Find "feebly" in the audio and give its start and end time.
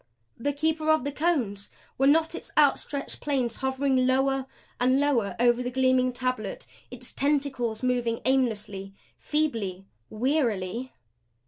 9.19-9.85